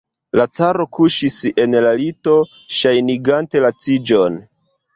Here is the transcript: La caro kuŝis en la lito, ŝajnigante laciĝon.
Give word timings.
La 0.39 0.45
caro 0.59 0.85
kuŝis 0.97 1.37
en 1.65 1.79
la 1.87 1.91
lito, 2.01 2.35
ŝajnigante 2.81 3.65
laciĝon. 3.69 4.43